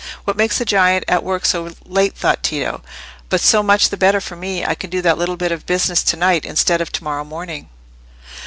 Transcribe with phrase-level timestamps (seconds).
[0.23, 2.81] "What makes the giant at work so late?" thought Tito.
[3.29, 4.65] "But so much the better for me.
[4.65, 7.69] I can do that little bit of business to night instead of to morrow morning."